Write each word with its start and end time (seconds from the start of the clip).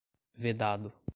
vedado 0.37 0.91